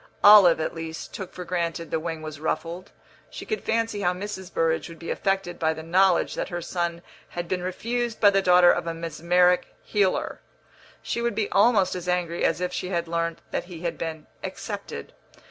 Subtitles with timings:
[0.23, 2.91] (Olive, at least, took for granted the wing was ruffled;
[3.29, 4.51] she could fancy how Mrs.
[4.51, 8.41] Burrage would be affected by the knowledge that her son had been refused by the
[8.41, 10.41] daughter of a mesmeric healer.
[11.03, 14.25] She would be almost as angry as if she had learnt that he had been
[14.43, 15.13] accepted.)